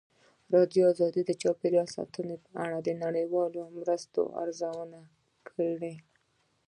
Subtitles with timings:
[0.51, 4.99] ازادي راډیو د چاپیریال ساتنه په اړه د نړیوالو مرستو ارزونه
[5.49, 5.95] کړې.